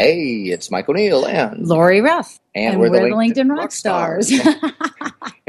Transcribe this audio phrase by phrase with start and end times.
[0.00, 2.40] Hey, it's Mike O'Neill and Lori Ruff.
[2.54, 4.32] And, we're, the the LinkedIn Rock Stars.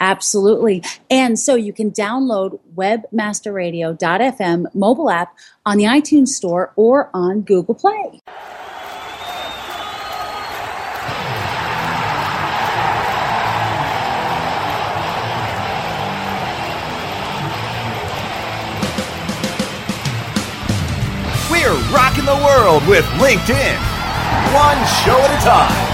[0.00, 0.82] Absolutely.
[1.10, 7.74] And so you can download webmasterradio.fm mobile app on the iTunes Store or on Google
[7.74, 8.20] Play.
[21.50, 23.78] We're rocking the world with LinkedIn.
[24.52, 25.93] One show at a time.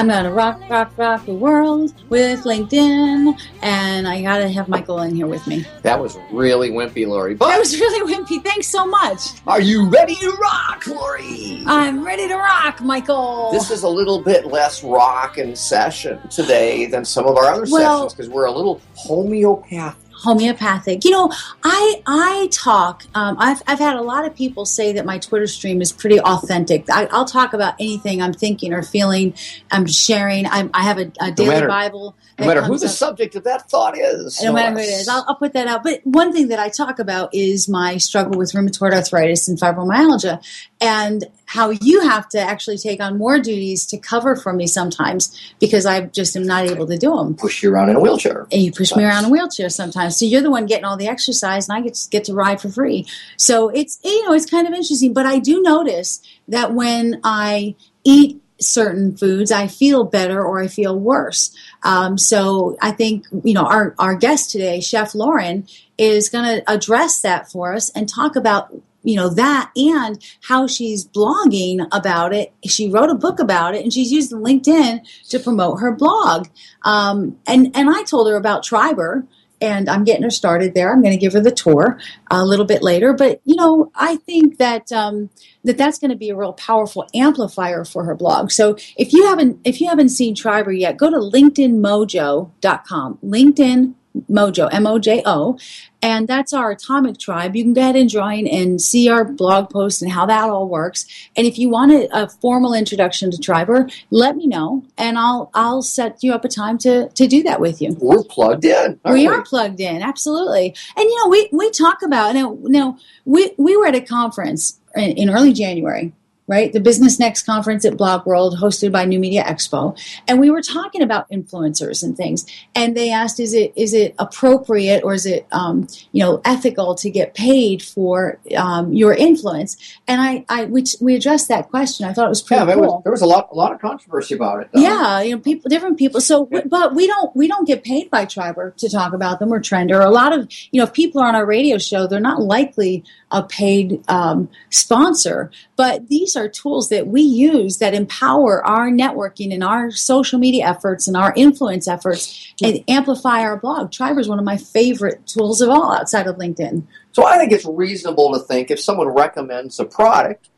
[0.00, 3.38] I'm going to rock, rock, rock the world with LinkedIn.
[3.60, 5.66] And I got to have Michael in here with me.
[5.82, 7.34] That was really wimpy, Lori.
[7.34, 8.42] But that was really wimpy.
[8.42, 9.20] Thanks so much.
[9.46, 11.62] Are you ready to rock, Lori?
[11.66, 13.50] I'm ready to rock, Michael.
[13.52, 17.66] This is a little bit less rock and session today than some of our other
[17.70, 21.04] well, sessions because we're a little homeopathic homeopathic.
[21.04, 21.32] You know,
[21.64, 23.04] I I talk.
[23.14, 26.20] Um, I've I've had a lot of people say that my Twitter stream is pretty
[26.20, 26.88] authentic.
[26.90, 29.34] I, will talk about anything I'm thinking or feeling.
[29.70, 30.46] I'm sharing.
[30.46, 32.16] I'm, i have a, a daily no matter, Bible.
[32.38, 32.92] No matter who the up.
[32.92, 34.40] subject of that thought is.
[34.42, 35.82] No, no matter who it is, I'll, I'll, put that out.
[35.82, 40.42] But one thing that I talk about is my struggle with rheumatoid arthritis and fibromyalgia,
[40.80, 45.36] and how you have to actually take on more duties to cover for me sometimes
[45.58, 47.34] because I just am not able to do them.
[47.34, 48.46] Push you around in a wheelchair.
[48.52, 50.16] And you push me around in a wheelchair sometimes.
[50.16, 52.60] So you're the one getting all the exercise and I get to, get to ride
[52.60, 53.06] for free.
[53.36, 55.12] So it's, you know, it's kind of interesting.
[55.12, 57.74] But I do notice that when I
[58.04, 61.54] eat certain foods, I feel better or I feel worse.
[61.82, 65.66] Um, so I think, you know, our, our guest today, Chef Lauren,
[65.98, 68.72] is going to address that for us and talk about
[69.02, 72.52] you know that and how she's blogging about it.
[72.66, 76.48] She wrote a book about it and she's using linkedin to promote her blog.
[76.84, 79.26] Um, and and i told her about Triberr
[79.62, 80.92] and i'm getting her started there.
[80.92, 81.98] I'm going to give her the tour
[82.30, 85.30] a little bit later but you know i think that um,
[85.64, 88.50] that that's going to be a real powerful amplifier for her blog.
[88.50, 93.94] So if you haven't if you haven't seen Triberr yet go to linkedinmojo.com linkedin
[94.28, 95.58] Mojo, M O J O,
[96.02, 97.54] and that's our atomic tribe.
[97.54, 100.68] You can go ahead and join and see our blog post and how that all
[100.68, 101.06] works.
[101.36, 105.50] And if you want a, a formal introduction to Triberr, let me know, and I'll
[105.54, 107.96] I'll set you up a time to to do that with you.
[108.00, 108.98] We're plugged in.
[109.04, 110.74] We, we, are plugged in, absolutely.
[110.96, 114.80] And you know, we we talk about you know, we we were at a conference
[114.96, 116.12] in, in early January
[116.50, 116.72] right?
[116.72, 119.96] The Business Next conference at Blog World, hosted by New Media Expo,
[120.26, 122.44] and we were talking about influencers and things.
[122.74, 126.96] And they asked, "Is it is it appropriate or is it um, you know ethical
[126.96, 129.76] to get paid for um, your influence?"
[130.08, 132.04] And I, I we, we addressed that question.
[132.04, 132.96] I thought it was pretty yeah, cool.
[132.96, 134.70] Was, there was a lot a lot of controversy about it.
[134.74, 134.80] Though.
[134.80, 136.20] Yeah, you know, people, different people.
[136.20, 136.62] So, yeah.
[136.66, 140.04] but we don't we don't get paid by Triberr to talk about them or Trender.
[140.04, 143.04] A lot of you know, if people are on our radio show, they're not likely
[143.30, 145.50] a paid um, sponsor.
[145.76, 150.66] But these are tools that we use that empower our networking and our social media
[150.66, 153.92] efforts and our influence efforts and amplify our blog.
[153.92, 156.82] Triberr is one of my favorite tools of all outside of LinkedIn.
[157.12, 160.48] So I think it's reasonable to think if someone recommends a product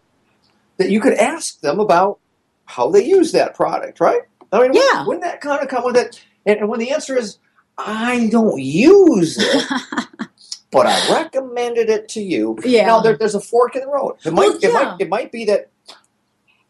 [0.78, 2.18] that you could ask them about
[2.64, 4.22] how they use that product, right?
[4.52, 4.80] I mean, Yeah.
[4.80, 6.24] wouldn't, wouldn't that kind of come with it?
[6.46, 7.38] And, and when the answer is,
[7.78, 9.64] I don't use it,
[10.72, 12.58] but I recommended it to you.
[12.64, 12.86] Yeah.
[12.86, 14.16] Now there, there's a fork in the road.
[14.24, 15.70] It might, Well, it might, it might be that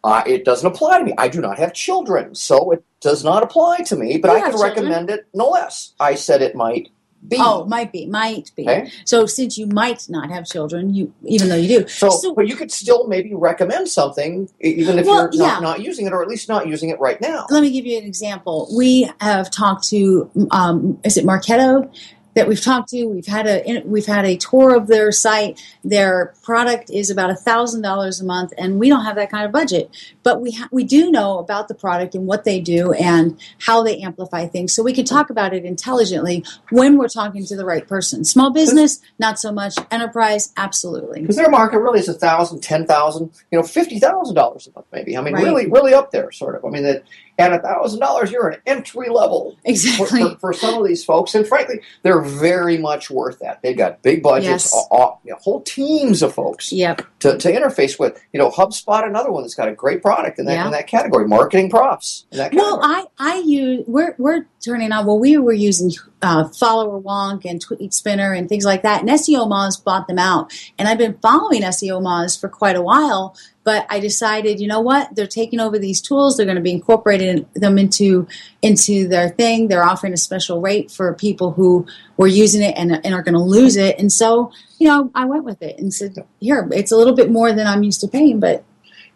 [0.04, 1.14] uh, it doesn't apply to me.
[1.16, 4.19] I do not have children, so it does not apply to me.
[4.19, 4.70] But You I can children.
[4.70, 5.93] recommend it no less.
[6.00, 6.88] I said it might
[7.28, 7.37] be.
[7.38, 8.62] Oh, might be, might be.
[8.69, 8.90] Okay.
[9.04, 12.56] So since you might not have children, you even though you do, So, but you
[12.56, 15.52] could still maybe recommend something, even if Well, you're yeah.
[15.52, 17.46] not, not using it, or at least not using it right now.
[17.50, 18.69] let me give you an example.
[18.76, 21.88] We have talked to, um, is it Marketo
[22.34, 23.05] that we've talked to?
[23.05, 25.61] We've had a we've had a tour of their site.
[25.84, 29.44] Their product is about a thousand dollars a month, and we don't have that kind
[29.44, 29.90] of budget.
[30.23, 33.82] But we ha- we do know about the product and what they do and how
[33.82, 37.64] they amplify things, so we can talk about it intelligently when we're talking to the
[37.64, 38.25] right person.
[38.25, 39.75] Small business, not so much.
[39.90, 41.20] Enterprise, absolutely.
[41.20, 44.73] Because their market really is a thousand, ten thousand, you know, fifty thousand dollars a
[44.79, 45.17] month, maybe.
[45.17, 45.44] I mean, Right.
[45.44, 46.64] really, really up there, sort of.
[46.64, 47.05] I mean, that
[47.38, 50.23] at a thousand dollars, you're an entry level for, Exactly.
[50.23, 53.60] for, for some of these folks, and frankly, they're very much worth that.
[53.62, 54.86] They've got big budgets, Yes.
[54.90, 57.02] a- a- you know, whole teams of folks Yep.
[57.20, 58.20] to, to interface with.
[58.32, 60.66] You know, HubSpot, another one that's got a great product in that Yeah.
[60.66, 61.26] in that category.
[61.28, 62.24] Marketing props.
[62.32, 62.80] in that Well.
[62.82, 65.06] I I use we're we're turning on.
[65.06, 65.90] Well, we were using
[66.22, 69.00] uh, Followerwonk and Tweet Spinner and things like that.
[69.00, 73.36] And SEOmoz bought them out, and I've been following SEOmoz for quite a while.
[73.64, 75.14] But I decided, you know what?
[75.14, 76.36] They're taking over these tools.
[76.36, 78.26] They're going to be incorporating them into
[78.60, 79.69] into their thing.
[79.69, 81.86] They're offering a special rate for people who
[82.16, 83.98] were using it and, and are going to lose it.
[84.00, 87.30] And so, you know, I went with it and said, here, it's a little bit
[87.30, 88.64] more than I'm used to paying, but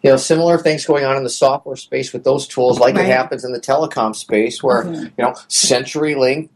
[0.02, 3.06] you know, similar things going on in the software space with those tools, like Right.
[3.06, 5.04] it happens in the telecom space, where Mhm.
[5.18, 6.50] you know CenturyLink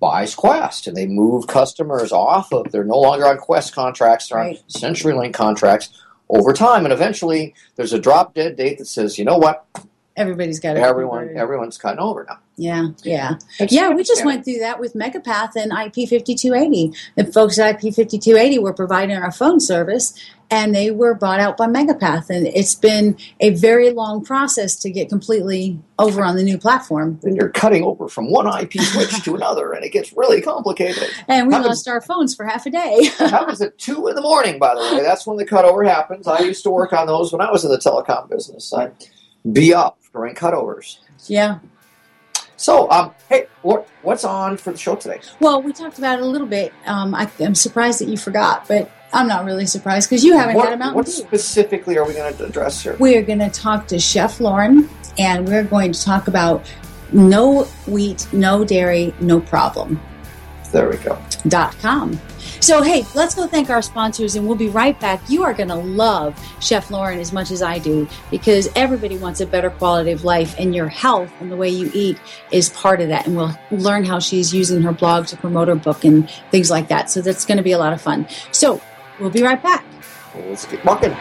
[0.00, 2.72] buys Qwest, and they move customers off of.
[2.72, 4.56] They're no longer on Qwest contracts; they're Right.
[4.56, 5.90] on CenturyLink contracts
[6.28, 9.64] over time, and eventually there's a drop dead date that says, you know what,
[10.16, 10.80] everybody's got it.
[10.82, 11.36] everyone, converted.
[11.40, 12.38] everyone's cutting over now.
[12.56, 13.36] Yeah, yeah.
[13.70, 16.94] Yeah, we just went through that with Megapath and IP5280.
[17.16, 20.12] The folks at IP5280 were providing our phone service
[20.50, 22.28] and they were bought out by Megapath.
[22.28, 27.18] And it's been a very long process to get completely over on the new platform.
[27.22, 31.08] Then you're cutting over from one IP switch to another, and it gets really complicated.
[31.28, 33.04] And we Happens- lost our phones for half a day.
[33.18, 35.02] Happens at two in the morning, by the way.
[35.02, 36.26] That's when the cutover happens.
[36.26, 38.72] I used to work on those when I was in the telecom business.
[38.72, 38.92] I'd
[39.52, 40.98] be up during cutovers.
[41.26, 41.58] yeah.
[42.56, 45.20] So, um, hey, what, what's on for the show today?
[45.40, 46.74] Well, we talked about it a little bit.
[46.84, 50.56] Um, I, I'm surprised that you forgot, but I'm not really surprised because you haven't
[50.56, 51.12] what, had a Mountain what Dew.
[51.12, 52.98] specifically are we going to address here?
[53.00, 56.70] We're going to talk to Chef Lauren, and we're going to talk about
[57.12, 59.98] no wheat, no dairy, no problem.
[60.70, 61.18] There we go.
[61.48, 62.20] Dot com.
[62.60, 65.22] So, hey, let's go thank our sponsors, and we'll be right back.
[65.28, 69.40] You are going to love Chef Lauren as much as I do because everybody wants
[69.40, 72.20] a better quality of life, and your health and the way you eat
[72.52, 73.26] is part of that.
[73.26, 76.88] And we'll learn how she's using her blog to promote her book and things like
[76.88, 77.08] that.
[77.10, 78.28] So, that's going to be a lot of fun.
[78.52, 78.80] So,
[79.18, 79.84] we'll be right back.
[80.34, 81.16] Let's get walking.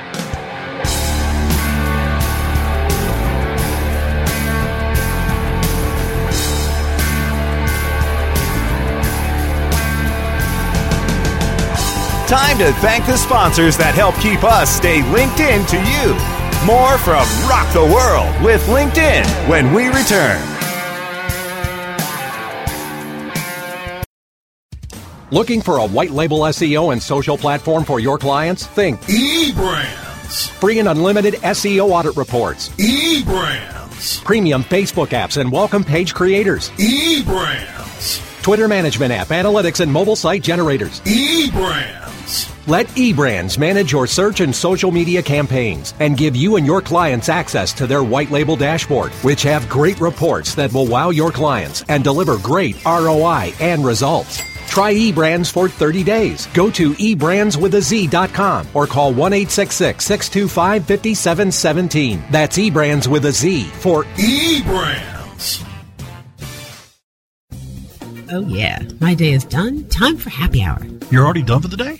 [12.29, 16.13] Time to thank the sponsors that help keep us stay linked in to you.
[16.63, 20.37] More from Rock the World with LinkedIn when we return.
[25.31, 28.67] Looking for a white label SEO and social platform for your clients?
[28.67, 30.49] Think eBrands.
[30.51, 34.23] free and unlimited SEO audit reports, eBrands.
[34.23, 38.25] premium Facebook apps and welcome page creators, eBrands.
[38.43, 41.01] Twitter management app, analytics, and mobile site generators.
[41.01, 42.08] eBrands.
[42.69, 47.27] Let eBrands manage your search and social media campaigns and give you and your clients
[47.27, 51.83] access to their white label dashboard, which have great reports that will wow your clients
[51.89, 54.43] and deliver great ROI and results.
[54.67, 56.45] Try eBrands for 30 days.
[56.53, 62.23] Go to eBrandsWithAZ.com or call 1 625 5717.
[62.29, 65.65] That's eBrands with a Z for eBrands.
[68.31, 68.83] Oh, yeah.
[68.99, 69.85] My day is done.
[69.89, 70.85] Time for happy hour.
[71.09, 71.99] You're already done for the day?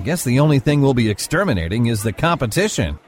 [0.00, 2.98] I guess the only thing we'll be exterminating is the competition.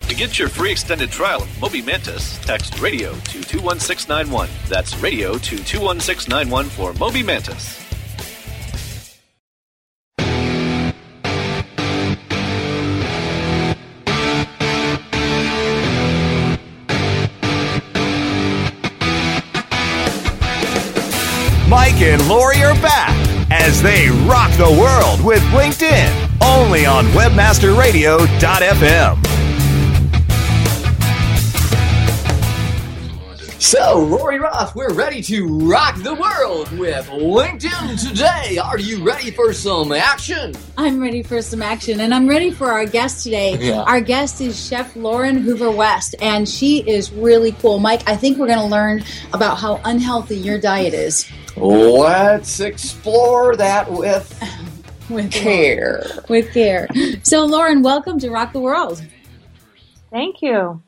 [0.00, 4.50] To get your free extended trial of Moby Mantis, text radio to 21691.
[4.68, 7.78] That's radio to 21691 for Moby Mantis.
[21.66, 29.32] Mike and Lori are back as they rock the world with LinkedIn, only on webmasterradio.fm.
[33.62, 38.58] So, Lori Ruff, we're ready to rock the world with LinkedIn today.
[38.58, 40.52] Are you ready for some action?
[40.76, 43.52] I'm ready for some action, and I'm ready for our guest today.
[43.62, 43.82] Yeah.
[43.82, 47.78] Our guest is Chef Lauren Hoover West, and she is really cool.
[47.78, 51.30] Mike, I think we're going to learn about how unhealthy your diet is.
[51.56, 54.28] Let's explore that with
[55.10, 56.04] With care.
[56.28, 56.88] With care.
[57.22, 59.02] So, Lauren, welcome to Rock the World.
[60.10, 60.82] Thank you.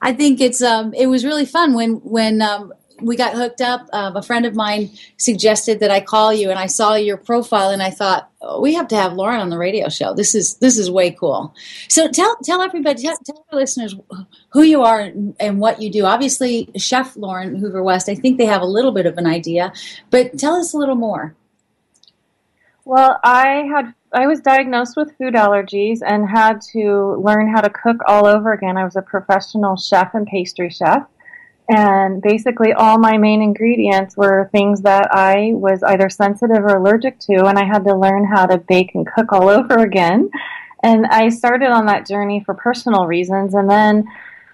[0.00, 3.88] I think it's um it was really fun when when um we got hooked up.
[3.92, 7.70] Um, a friend of mine suggested that I call you, and I saw your profile,
[7.70, 10.14] and I thought oh, we have to have Lauren on the radio show.
[10.14, 11.54] This is this is way cool.
[11.88, 13.94] So tell tell everybody, tell, tell our listeners
[14.50, 16.04] who you are and, and what you do.
[16.04, 18.08] Obviously, Chef Lauren Hoover West.
[18.08, 19.72] I think they have a little bit of an idea,
[20.10, 21.34] but tell us a little more.
[22.86, 27.68] Well, I had I was diagnosed with food allergies and had to learn how to
[27.68, 28.76] cook all over again.
[28.76, 31.04] I was a professional chef and pastry chef.
[31.68, 37.18] And basically all my main ingredients were things that I was either sensitive or allergic
[37.22, 40.30] to and I had to learn how to bake and cook all over again.
[40.84, 44.04] And I started on that journey for personal reasons and then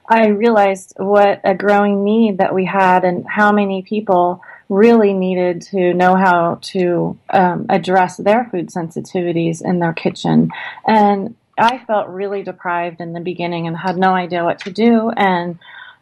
[0.08, 5.62] I realized what a growing need that we had and how many people really needed
[5.62, 10.50] to know how to um, address their food sensitivities in their kitchen.
[10.86, 15.10] And I felt really deprived in the beginning and had no idea what to do.
[15.10, 15.58] And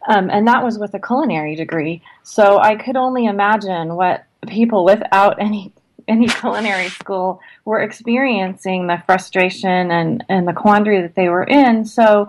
[0.07, 2.01] um, and that was with a culinary degree.
[2.23, 5.73] So I could only imagine what people without any
[6.07, 11.85] any culinary school were experiencing the frustration and, and the quandary that they were in.
[11.85, 12.27] So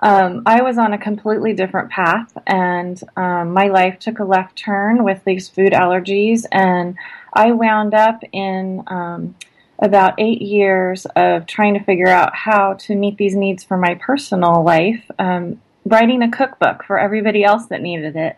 [0.00, 4.56] um, I was on a completely different path, and um, my life took a left
[4.56, 6.96] turn with these food allergies, and
[7.34, 9.36] I wound up in um,
[9.78, 13.94] about eight years of trying to figure out how to meet these needs for my
[13.94, 18.36] personal life, um, writing a cookbook for everybody else that needed it.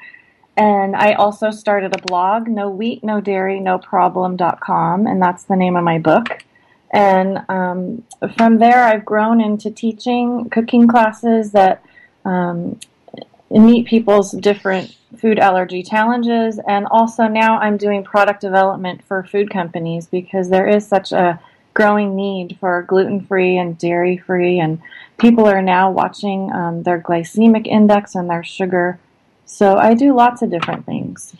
[0.56, 5.56] And I also started a blog, no wheat, no dairy, no problem.com, and that's the
[5.56, 6.44] name of my book.
[6.92, 8.04] And um,
[8.36, 11.82] from there, I've grown into teaching cooking classes that
[12.24, 12.78] um,
[13.50, 16.60] meet people's different food allergy challenges.
[16.66, 21.40] And also now I'm doing product development for food companies because there is such a
[21.74, 24.60] growing need for gluten free and dairy free.
[24.60, 24.80] And
[25.18, 28.98] people are now watching um, their glycemic index and their sugar.
[29.46, 31.34] So I do lots of different things.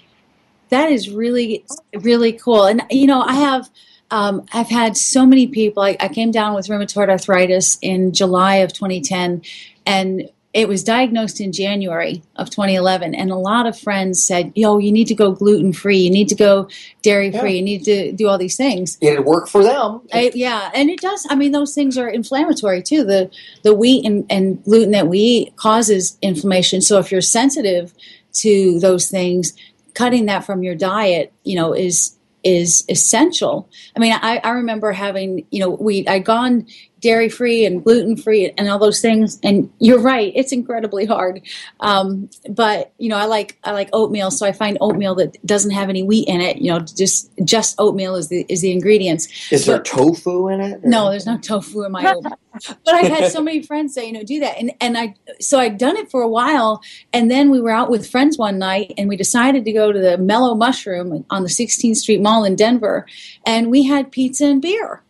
[0.70, 2.64] That is really really cool.
[2.64, 3.68] And you know, I have
[4.12, 5.82] um, I've had so many people.
[5.82, 9.40] I, I, came down with rheumatoid arthritis in July of 2010,
[9.86, 13.14] and it was diagnosed in January of 2011.
[13.14, 15.96] And a lot of friends said, "Yo, you need to go gluten free.
[15.96, 16.68] You need to go
[17.00, 17.52] dairy free.
[17.52, 17.56] Yeah.
[17.56, 20.02] You need to do all these things." It worked for them.
[20.12, 21.26] I, yeah, and it does.
[21.30, 23.04] I mean, those things are inflammatory too.
[23.04, 23.30] The
[23.62, 26.82] the wheat and, and gluten that we eat causes inflammation.
[26.82, 27.94] So if you're sensitive
[28.34, 29.54] to those things,
[29.94, 33.68] cutting that from your diet, you know, is is essential.
[33.96, 36.66] I mean, I, I remember having, you know, we I'd gone
[37.02, 39.38] dairy free and gluten free and all those things.
[39.42, 41.42] And you're right, it's incredibly hard.
[41.80, 45.72] Um, but you know, I like I like oatmeal, so I find oatmeal that doesn't
[45.72, 46.58] have any wheat in it.
[46.58, 49.28] You know, just just oatmeal is the is the ingredients.
[49.52, 50.84] Is there tofu in it?
[50.84, 52.38] no, there's no tofu in my oatmeal.
[52.84, 55.58] but I've had so many friends say, you know, do that, and and I so
[55.58, 56.82] I'd done it for a while,
[57.12, 59.98] and then we were out with friends one night, and we decided to go to
[59.98, 63.06] the Mellow Mushroom on the 16th Street Mall in Denver,
[63.44, 65.02] and we had pizza and beer,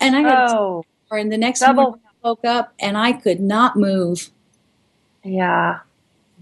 [0.00, 3.40] and I got Oh, and the next double- morning I woke up and I could
[3.40, 4.30] not move.
[5.22, 5.80] yeah.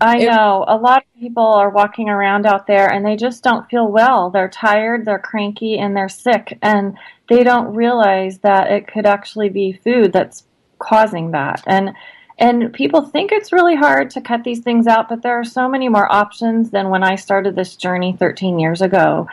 [0.00, 0.64] I know.
[0.66, 4.28] A lot of people are walking around out there and they just don't feel well.
[4.28, 6.58] They're tired, they're cranky, and they're sick.
[6.60, 10.44] And they don't realize that it could actually be food that's
[10.78, 11.62] causing that.
[11.66, 11.94] And
[12.38, 15.68] and people think it's really hard to cut these things out, but there are so
[15.68, 19.28] many more options than when I started this journey 13 years ago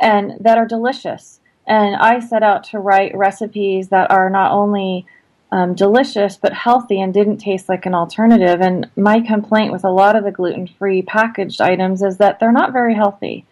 [0.00, 1.40] and that are delicious.
[1.66, 5.06] And I set out to write recipes that are not only
[5.50, 8.60] um, delicious but healthy and didn't taste like an alternative.
[8.60, 12.52] And my complaint with a lot of the gluten free packaged items is that they're
[12.52, 13.46] not very healthy.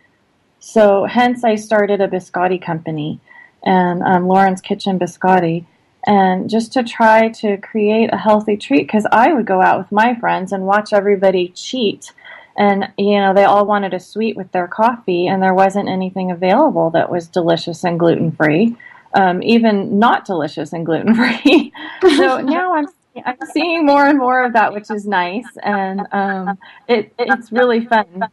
[0.59, 3.21] So, hence, I started a biscotti company
[3.65, 5.67] and um, Lauren's Kitchen Biscotti.
[6.05, 9.93] And just to try to create a healthy treat, because I would go out with
[9.93, 12.13] my friends and watch everybody cheat.
[12.57, 16.31] And, you know, they all wanted a sweet with their coffee, and there wasn't anything
[16.31, 18.77] available that was delicious and gluten free
[19.15, 21.73] um, even not delicious and gluten free.
[22.17, 22.87] so now I'm
[23.27, 27.85] I'm seeing more and more of that, which is nice, and um, it it's really
[27.85, 28.25] fun.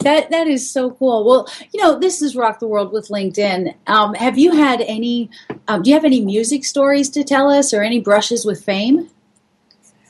[0.00, 1.24] That that is so cool.
[1.24, 3.74] Well, you know, this is Rock the World with LinkedIn.
[3.86, 5.30] Um, have you had any?
[5.68, 9.10] Um, do you have any music stories to tell us, or any brushes with fame?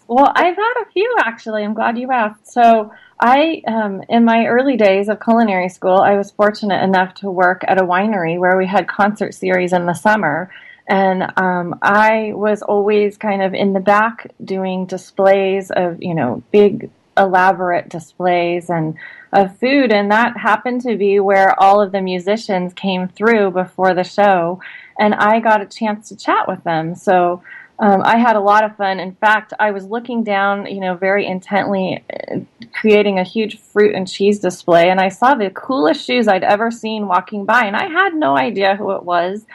[0.08, 1.62] Well, I've had a few actually.
[1.62, 2.50] I'm glad you asked.
[2.50, 7.30] So, I, um, in my early days of culinary school, I was fortunate enough to
[7.30, 10.50] work at a winery where we had concert series in the summer.
[10.88, 16.42] And um, I was always kind of in the back doing displays of, you know,
[16.52, 18.96] big, elaborate displays and
[19.32, 19.92] of food.
[19.92, 24.60] And that happened to be where all of the musicians came through before the show.
[24.98, 26.94] And I got a chance to chat with them.
[26.94, 27.42] So,
[27.80, 28.98] um, I had a lot of fun.
[28.98, 32.40] In fact, I was looking down, you know, very intently, uh,
[32.72, 36.70] creating a huge fruit and cheese display, and I saw the coolest shoes I'd ever
[36.70, 39.46] seen walking by, and I had no idea who it was.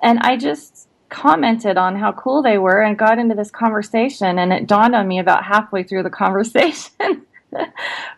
[0.00, 4.52] And I just commented on how cool they were and got into this conversation, and
[4.52, 7.26] it dawned on me about halfway through the conversation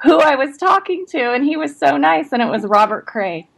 [0.02, 3.48] who I was talking to, and he was so nice, and it was Robert Cray.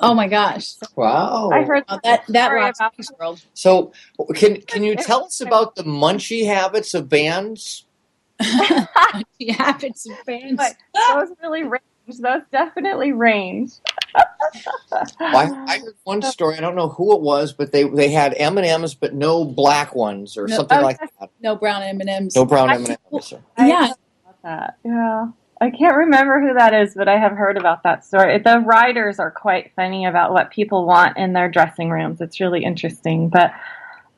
[0.00, 0.74] Oh my gosh!
[0.94, 1.50] Wow.
[1.52, 3.42] I heard Well, that that rocks about this world.
[3.54, 3.92] So,
[4.34, 7.84] can can you tell us about the munchie habits of bands?
[9.38, 10.56] You habits and fans.
[10.56, 11.82] But those really range.
[12.20, 13.72] Those definitely range.
[14.14, 14.24] I,
[15.20, 16.56] I heard one story.
[16.56, 19.44] I don't know who it was, but they they had M and M's, but no
[19.44, 21.30] black ones or No, something oh, like that.
[21.40, 22.36] No brown M and M's.
[22.36, 23.34] No brown M and M's.
[23.58, 23.92] Yeah.
[24.24, 24.78] about that.
[24.84, 25.26] Yeah.
[25.60, 28.38] I can't remember who that is, but I have heard about that story.
[28.38, 32.20] The writers are quite funny about what people want in their dressing rooms.
[32.20, 33.30] It's really interesting.
[33.30, 33.52] But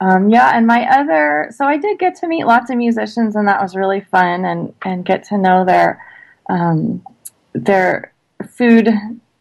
[0.01, 3.47] um, yeah, and my other, so I did get to meet lots of musicians, and
[3.47, 6.05] that was really fun, and and get to know their
[6.49, 7.05] um,
[7.53, 8.13] their
[8.49, 8.89] food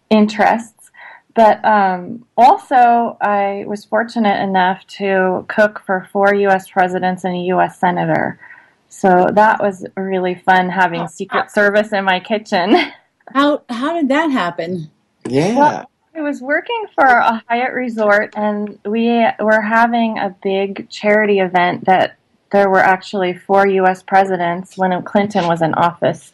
[0.09, 0.91] interests.
[1.35, 6.69] But um, also, I was fortunate enough to cook for four U.S.
[6.69, 7.79] presidents and a U.S.
[7.79, 8.39] senator.
[8.89, 12.75] So that was really fun having Secret Service in my kitchen.
[13.33, 14.89] How how did that happen?
[15.27, 15.55] Yeah.
[15.55, 21.39] Well, I was working for a Hyatt resort, and we were having a big charity
[21.39, 22.15] event that
[22.51, 24.01] there were actually four U.S.
[24.01, 26.31] presidents when Clinton was in office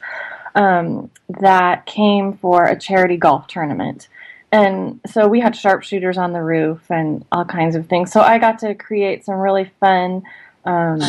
[0.55, 1.09] um,
[1.41, 4.07] that came for a charity golf tournament.
[4.51, 8.11] And so we had sharpshooters on the roof and all kinds of things.
[8.11, 10.21] So I got to create some really fun
[10.63, 11.01] um,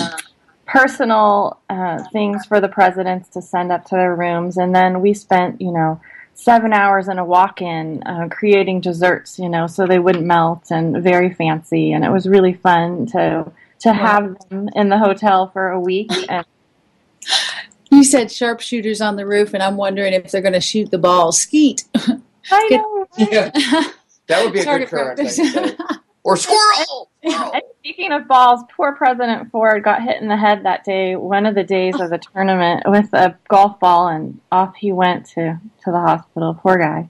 [0.67, 4.57] personal uh, things for the presidents to send up to their rooms.
[4.57, 6.01] And then we spent, you know,
[6.35, 11.03] seven hours in a walk-in uh, creating desserts, you know, so they wouldn't melt and
[11.03, 11.93] very fancy.
[11.93, 13.51] And it was really fun to
[13.81, 16.11] to have them in the hotel for a week.
[16.29, 16.47] And
[17.91, 20.99] You said sharpshooters on the roof, and I'm wondering if they're going to shoot the
[20.99, 21.31] ball.
[21.33, 21.85] Skeet.
[22.51, 23.07] I know.
[23.17, 23.51] Yeah.
[24.27, 26.47] That would be a Target good current practice.
[26.47, 26.57] thing.
[26.57, 27.11] Or squirrel.
[27.55, 31.47] And speaking of balls, poor President Ford got hit in the head that day, one
[31.47, 35.59] of the days of the tournament, with a golf ball, and off he went to,
[35.85, 36.55] to the hospital.
[36.55, 37.09] Poor guy.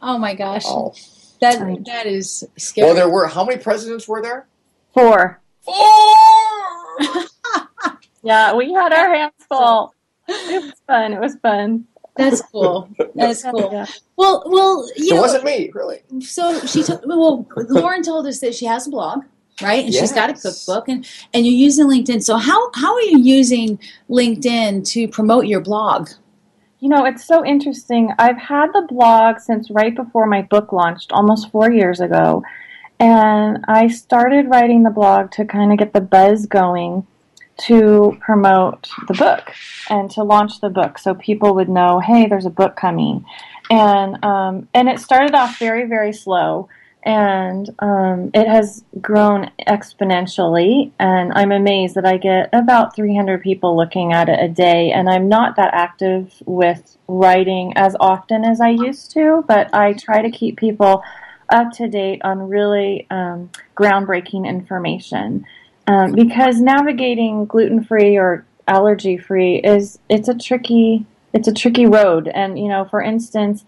[0.00, 0.94] Oh my gosh, Oh.
[1.40, 2.86] that that is scary.
[2.86, 4.46] Well, there were how many presidents were there?
[4.94, 5.40] Four.
[5.64, 5.74] Four.
[8.22, 9.94] Yeah, we had our hands full.
[10.26, 11.12] It was fun.
[11.12, 11.86] It was fun.
[12.16, 12.88] That's cool.
[13.14, 13.70] That's cool.
[13.72, 13.86] Yeah.
[14.16, 16.00] Well, well, you It know, wasn't me, really.
[16.20, 17.02] so she told.
[17.06, 19.24] Well, Lauren told us that she has a blog,
[19.62, 19.84] right?
[19.84, 22.22] And she's got a cookbook, and and you're using LinkedIn.
[22.22, 26.08] So how how are you using LinkedIn to promote your blog?
[26.80, 28.12] You know, it's so interesting.
[28.18, 32.42] I've had the blog since right before my book launched, almost four years ago.
[32.98, 37.06] And I started writing the blog to kind of get the buzz going
[37.58, 39.52] to promote the book
[39.88, 43.24] and to launch the book so people would know, hey, there's a book coming.
[43.70, 46.68] And, um, and it started off very, very slow.
[47.02, 50.90] And um, it has grown exponentially.
[50.98, 54.90] And I'm amazed that I get about 300 people looking at it a day.
[54.90, 59.92] And I'm not that active with writing as often as I used to, but I
[59.92, 61.02] try to keep people
[61.48, 65.46] up to date on really um, groundbreaking information.
[65.86, 71.86] Um, because navigating gluten free or allergy free is it's a tricky it's a tricky
[71.86, 72.28] road.
[72.28, 73.64] And you know, for instance,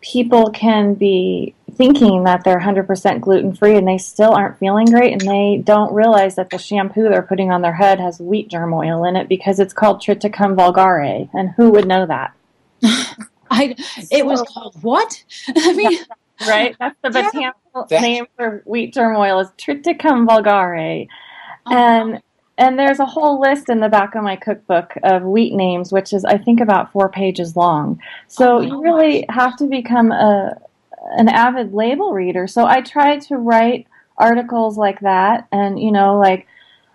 [0.00, 5.12] people can be thinking that they're 100% gluten free and they still aren't feeling great
[5.12, 8.72] and they don't realize that the shampoo they're putting on their head has wheat germ
[8.72, 11.28] oil in it because it's called triticum vulgare.
[11.34, 12.32] And who would know that?
[13.50, 13.76] I
[14.10, 15.22] it was called what?
[15.56, 15.98] I mean,
[16.46, 16.74] right.
[16.78, 21.06] That's the botanical That- name for wheat germ oil is triticum vulgare
[21.66, 21.74] Uh-huh.
[21.74, 22.22] and
[22.58, 26.12] and there's a whole list in the back of my cookbook of wheat names which
[26.12, 28.00] is i think about four pages long.
[28.28, 30.58] So oh, you really have to become a
[31.18, 32.46] an avid label reader.
[32.46, 35.46] So i try to write articles like that.
[35.52, 36.46] And you know like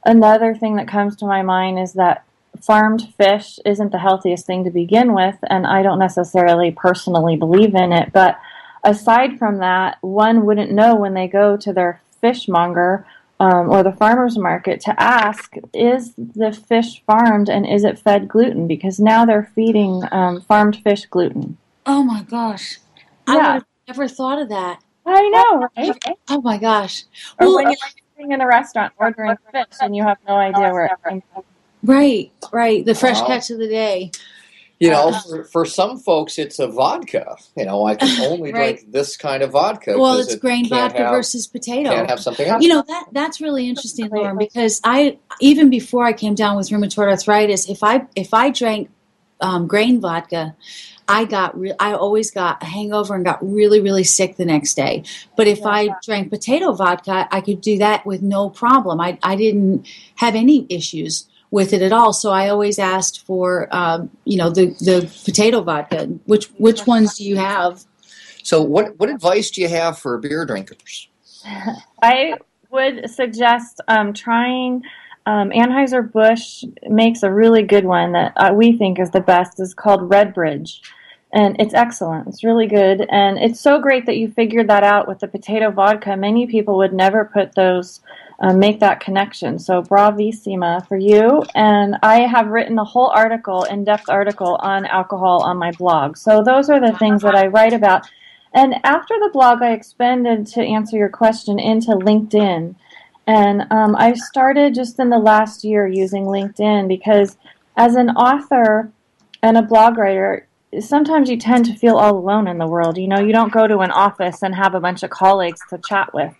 [0.06, 2.24] another thing that comes to my mind is that
[2.62, 7.76] farmed fish isn't the healthiest thing to begin with and i don't necessarily personally believe
[7.76, 8.12] in it.
[8.14, 8.40] But
[8.84, 13.06] aside from that one wouldn't know when they go to their fishmonger
[13.42, 18.28] um, or the farmer's market to ask is the fish farmed and is it fed
[18.28, 22.78] gluten because now they're feeding um, farmed fish gluten oh my gosh,
[23.26, 24.80] I would have never thought of that.
[25.08, 25.98] i know right
[26.30, 27.04] Oh my gosh.
[27.40, 27.78] or Well, when you're
[28.16, 31.44] sitting in a restaurant ordering fish and you have no idea where it came from
[31.84, 32.86] right, right.
[32.86, 33.28] The fresh Wow.
[33.28, 34.12] catch of the day.
[34.82, 37.36] You know, for, for some folks, it's a vodka.
[37.56, 38.78] You know, I can only Right.
[38.78, 39.98] drink this kind of vodka.
[39.98, 41.92] Well, it's it grain vodka have- versus potato.
[41.92, 42.64] Can't have something else.
[42.64, 46.70] You know that that's really interesting, Lauren, because I even before I came down with
[46.70, 48.90] rheumatoid arthritis, if I if I drank
[49.40, 50.56] um, grain vodka,
[51.08, 54.74] I got re- I always got a hangover and got really really sick the next
[54.76, 55.04] day.
[55.38, 59.00] But if I drank potato vodka, I could do that with no problem.
[59.00, 62.14] I I didn't have any issues with it at all.
[62.14, 66.06] So I always asked for um, you know the the potato vodka.
[66.26, 67.84] Which which ones do you have?
[68.44, 71.08] So, what what advice do you have for beer drinkers?
[72.02, 72.36] I
[72.72, 74.84] would suggest um, trying
[75.26, 79.60] um, Anheuser-Busch makes a really good one that uh, we think is the best.
[79.60, 80.80] is called Redbridge.
[81.34, 82.28] And it's excellent.
[82.28, 83.06] It's really good.
[83.10, 86.18] And it's so great that you figured that out with the potato vodka.
[86.18, 88.02] Many people would never put those,
[88.42, 89.58] um, make that connection.
[89.58, 91.44] So, bravissima for you.
[91.56, 96.18] And I have written a whole article, in depth article on alcohol on my blog.
[96.18, 98.06] So, those are the things that I write about.
[98.54, 102.76] And after the blog, I expanded to answer your question into LinkedIn.
[103.26, 107.38] And um, I started just in the last year using LinkedIn because
[107.78, 108.92] as an author
[109.42, 110.48] and a blog writer,
[110.80, 112.98] sometimes you tend to feel all alone in the world.
[112.98, 115.80] You know, you don't go to an office and have a bunch of colleagues to
[115.88, 116.34] chat with.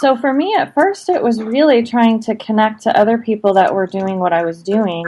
[0.00, 3.74] So for me, at first, it was really trying to connect to other people that
[3.74, 5.04] were doing what I was doing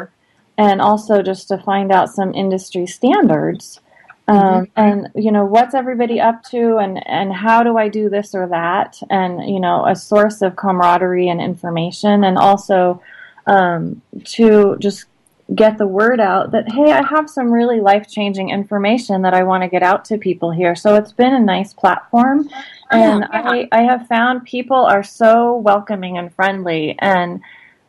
[0.56, 3.80] and also just to find out some industry standards.
[4.26, 8.34] Um, and you know what's everybody up to and and how do i do this
[8.34, 13.02] or that and you know a source of camaraderie and information and also
[13.46, 15.06] um, to just
[15.54, 19.62] get the word out that hey i have some really life-changing information that i want
[19.62, 23.66] to get out to people here so it's been a nice platform oh, and I,
[23.72, 27.40] I have found people are so welcoming and friendly and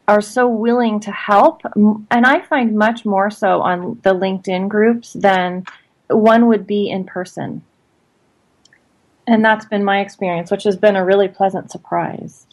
[0.08, 5.12] are so willing to help and i find much more so on the linkedin groups
[5.14, 5.66] than
[6.10, 7.64] one would be in person.
[9.28, 12.48] And that's been my experience, which has been a really pleasant surprise.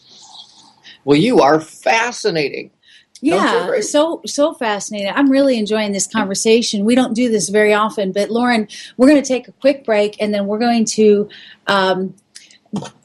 [1.03, 2.71] Well, you are fascinating.
[3.21, 5.11] Yeah, so so fascinating.
[5.15, 6.85] I'm really enjoying this conversation.
[6.85, 10.21] We don't do this very often, but Lauren, we're going to take a quick break,
[10.21, 11.29] and then we're going to
[11.65, 12.13] um,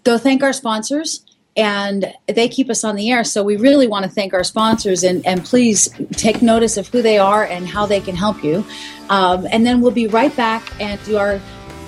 [0.04, 1.24] go thank our sponsors.
[1.54, 5.02] And they keep us on the air, so we really want to thank our sponsors
[5.02, 8.64] and, and please take notice of who they are and how they can help you.
[9.10, 11.38] Um, and then we'll be right back and do our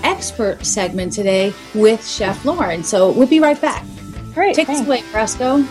[0.02, 2.84] expert segment today with Chef Lauren.
[2.84, 3.86] So we'll be right back.
[4.34, 4.54] Great.
[4.54, 4.86] Take thanks.
[4.86, 5.64] away, Fresco.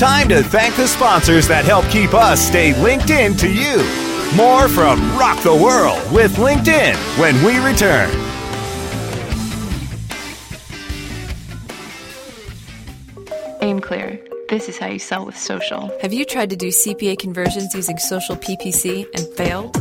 [0.00, 3.84] Time to thank the sponsors that help keep us stay linked in to you.
[4.34, 8.08] More from Rock the World with LinkedIn when we return.
[13.60, 14.26] aimClear.
[14.48, 15.94] This is how you sell with social.
[16.00, 19.76] Have you tried to do CPA conversions using social PPC and failed?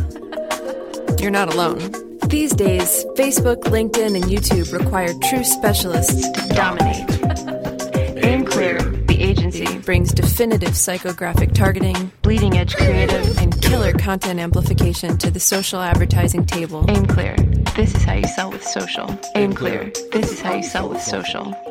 [1.21, 1.79] You're not alone.
[2.27, 7.07] These days, Facebook, LinkedIn, and YouTube require true specialists to dominate.
[8.21, 8.88] aimClear
[9.59, 15.81] Agency brings definitive psychographic targeting, bleeding edge creative, and killer content amplification to the social
[15.81, 16.83] advertising table.
[16.83, 17.35] aimClear.
[17.75, 19.07] This is how you sell with social.
[19.35, 19.93] aimClear.
[20.11, 21.68] This is how you sell with social.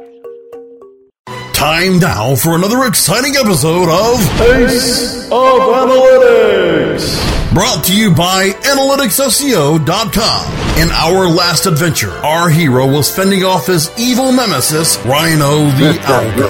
[1.59, 7.53] Time now for another exciting episode of Ace of Analytics.
[7.53, 10.79] Brought to you by AnalyticsSEO.com.
[10.81, 16.49] In our last adventure, our hero was fending off his evil nemesis, Rhino the Algo.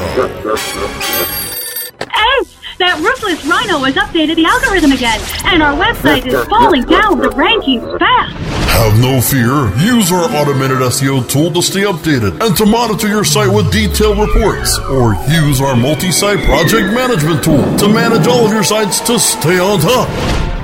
[2.02, 2.54] Ace!
[2.78, 7.30] That ruthless Rhino has updated the algorithm again, and our website is falling down the
[7.30, 8.36] rankings fast.
[8.78, 9.66] Have no fear.
[9.84, 14.20] Use our automated SEO tool to stay updated and to monitor your site with detailed
[14.20, 14.78] reports.
[14.78, 19.18] Or use our multi site project management tool to manage all of your sites to
[19.18, 20.08] stay on top.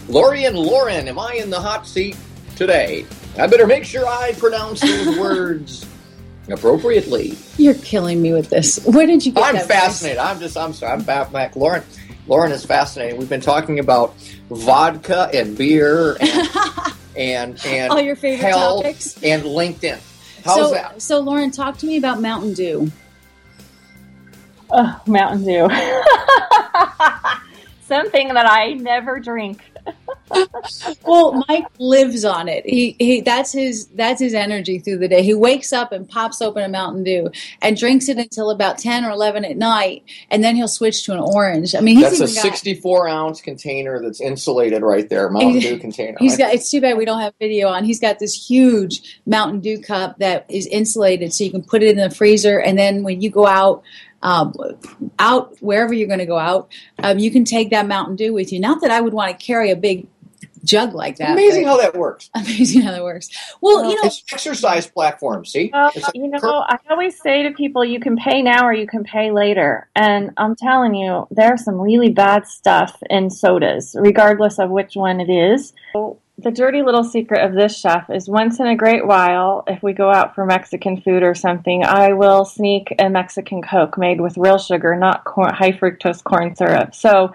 [0.08, 2.16] Lori and Lauren, am I in the hot seat
[2.54, 3.04] today?
[3.36, 5.84] I better make sure I pronounce those words
[6.48, 7.36] appropriately.
[7.56, 8.78] You're killing me with this.
[8.86, 10.18] Where did you get I'm that fascinated.
[10.18, 10.92] I'm just, I'm sorry.
[10.92, 11.56] I'm back, back.
[11.56, 11.82] Lauren,
[12.30, 13.18] Lauren is fascinating.
[13.18, 14.14] We've been talking about
[14.50, 16.48] vodka and beer and
[17.16, 19.20] and, and All your favorite health topics?
[19.24, 19.98] and LinkedIn.
[20.44, 21.02] How's so, that?
[21.02, 22.92] So, Lauren, talk to me about Mountain Dew.
[24.70, 25.68] Oh, Mountain Dew.
[27.82, 29.64] Something that I never drink.
[31.04, 32.64] Well, Mike lives on it.
[32.64, 35.22] He, he that's his that's his energy through the day.
[35.22, 37.30] He wakes up and pops open a Mountain Dew
[37.62, 41.12] and drinks it until about ten or eleven at night, and then he'll switch to
[41.12, 41.74] an orange.
[41.74, 45.78] I mean, he's That's a got, 64 ounce container that's insulated right there, Mountain Dew
[45.80, 46.16] container.
[46.20, 46.54] He's got.
[46.54, 47.84] It's too bad we don't have video on.
[47.84, 51.90] He's got this huge Mountain Dew cup that is insulated, so you can put it
[51.90, 53.82] in the freezer, and then when you go out.
[54.22, 54.52] Um,
[55.18, 56.70] out wherever you're going to go out,
[57.02, 58.60] um, you can take that Mountain Dew with you.
[58.60, 60.08] Not that I would want to carry a big
[60.64, 61.32] jug like that.
[61.32, 62.30] Amazing how that works.
[62.34, 63.28] Amazing how that works.
[63.60, 65.44] Well, you know, it's exercise platform.
[65.44, 68.72] See, Well, It's- you know, I always say to people, you can pay now or
[68.72, 69.88] you can pay later.
[69.94, 75.20] And I'm telling you, there's some really bad stuff in sodas, regardless of which one
[75.20, 75.72] it is.
[75.92, 79.82] So the dirty little secret of this chef is once in a great while, if
[79.82, 84.20] we go out for Mexican food or something, I will sneak a Mexican Coke made
[84.20, 86.94] with real sugar, not high fructose corn syrup.
[86.94, 87.32] So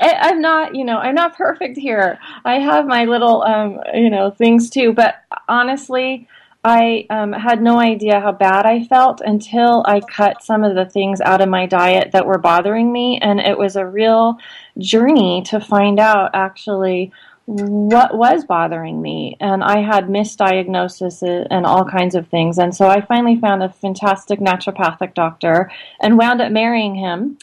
[0.00, 2.18] I, I'm not, you know, I'm not perfect here.
[2.44, 4.92] I have my little, um, you know, things too.
[4.92, 5.16] But
[5.48, 6.26] honestly,
[6.64, 10.86] I um, had no idea how bad I felt until I cut some of the
[10.86, 13.18] things out of my diet that were bothering me.
[13.20, 14.38] And it was a real
[14.78, 17.12] journey to find out actually
[17.46, 19.36] what was bothering me.
[19.40, 22.58] And I had misdiagnosis and all kinds of things.
[22.58, 27.38] And so I finally found a fantastic naturopathic doctor and wound up marrying him.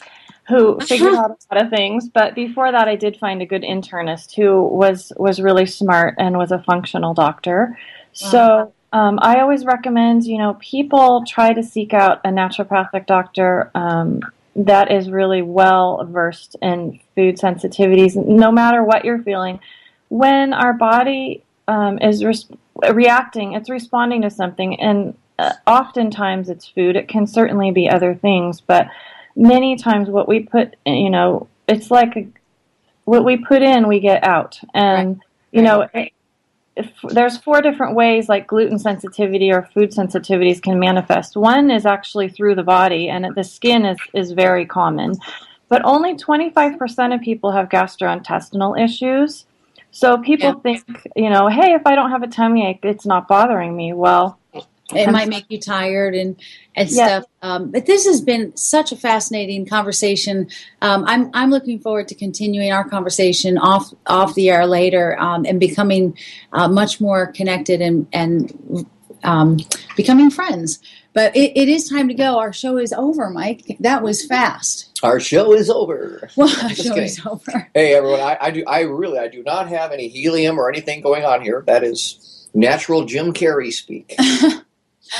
[0.48, 3.62] Who figured out a lot of things, but before that, I did find a good
[3.62, 7.78] internist who was was really smart and was a functional doctor.
[8.12, 13.70] So um, I always recommend, you know, people try to seek out a naturopathic doctor
[13.74, 14.20] um,
[14.56, 19.60] that is really well versed in food sensitivities, no matter what you're feeling.
[20.10, 22.46] When our body um, is res-
[22.92, 26.96] reacting, it's responding to something, and uh, oftentimes it's food.
[26.96, 28.88] It can certainly be other things, but
[29.34, 32.28] many times what we put, you know, it's like a,
[33.04, 35.88] what we put in, we get out, and you know.
[35.94, 36.12] It,
[36.76, 41.36] if there's four different ways like gluten sensitivity or food sensitivities can manifest.
[41.36, 45.14] One is actually through the body, and the skin is, is very common.
[45.68, 49.44] But only 25% of people have gastrointestinal issues.
[49.92, 50.84] So people think,
[51.16, 53.92] you know, hey, if I don't have a tummy ache, it's not bothering me.
[53.92, 54.38] Well,
[54.94, 56.36] it might make you tired and
[56.74, 57.06] and Yeah.
[57.06, 57.24] stuff.
[57.42, 60.48] Um, but this has been such a fascinating conversation.
[60.82, 65.44] Um, I'm I'm looking forward to continuing our conversation off off the air later um,
[65.44, 66.16] and becoming
[66.52, 68.86] uh, much more connected and and
[69.24, 69.58] um,
[69.96, 70.78] becoming friends.
[71.12, 72.38] But it, it is time to go.
[72.38, 73.76] Our show is over, Mike.
[73.80, 74.89] That was fast.
[75.02, 76.28] Our show is over.
[76.36, 77.04] Well, our show kidding.
[77.04, 77.68] is over.
[77.74, 81.00] Hey everyone, I, I do I really I do not have any helium or anything
[81.00, 81.64] going on here.
[81.66, 84.14] That is natural Jim Carrey speak.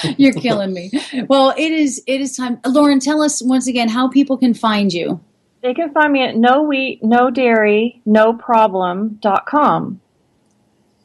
[0.18, 0.90] You're killing me.
[1.28, 2.60] Well, it is it is time.
[2.66, 5.20] Lauren, tell us once again how people can find you.
[5.62, 10.00] They can find me at no wheat, no dairy, no problem.com.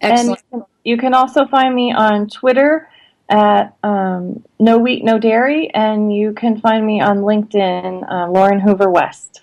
[0.01, 0.39] Excellent.
[0.51, 2.87] And you can also find me on Twitter
[3.29, 8.59] at um, no wheat, no dairy, and you can find me on LinkedIn, uh, Lauren
[8.59, 9.41] Hoover West.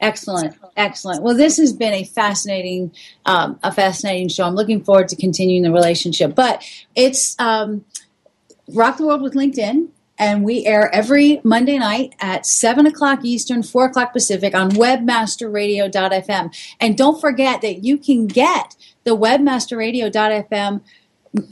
[0.00, 1.22] Excellent, excellent.
[1.22, 2.92] Well, this has been a fascinating,
[3.26, 4.44] um, a fascinating show.
[4.44, 6.34] I'm looking forward to continuing the relationship.
[6.34, 7.84] But it's um,
[8.68, 13.62] Rock the World with LinkedIn, and we air every Monday night at seven o'clock Eastern,
[13.62, 16.74] four o'clock Pacific on WebmasterRadio.fm.
[16.80, 20.80] And don't forget that you can get the WebmasterRadio.fm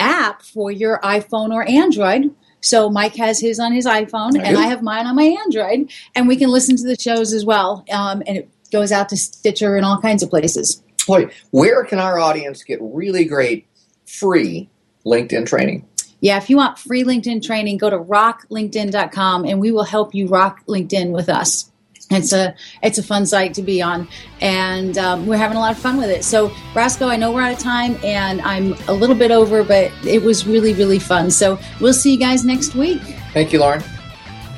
[0.00, 2.34] app for your iPhone or Android.
[2.60, 4.62] So Mike has his on his iPhone, I and do.
[4.62, 7.84] I have mine on my Android, and we can listen to the shows as well.
[7.92, 10.82] Um, and it goes out to Stitcher and all kinds of places.
[11.06, 13.66] Boy, where can our audience get really great
[14.06, 14.68] free
[15.06, 15.86] LinkedIn training?
[16.20, 20.26] Yeah, if you want free LinkedIn training, go to rocklinkedin.com, and we will help you
[20.26, 21.70] rock LinkedIn with us.
[22.10, 24.08] It's a it's a fun site to be on,
[24.40, 26.24] and um, we're having a lot of fun with it.
[26.24, 29.92] So, Roscoe, I know we're out of time, and I'm a little bit over, but
[30.06, 31.30] it was really really fun.
[31.30, 33.02] So, we'll see you guys next week.
[33.34, 33.82] Thank you, Lauren.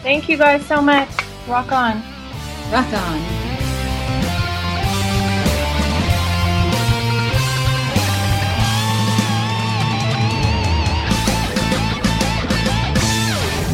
[0.02, 1.10] Thank you guys so much.
[1.48, 2.02] Rock on.
[2.70, 3.39] Rock on.